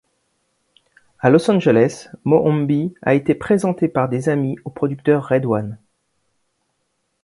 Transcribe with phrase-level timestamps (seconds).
[1.19, 5.77] À Los Angeles, Mohombi a été présenté par des amis au producteur RedOne.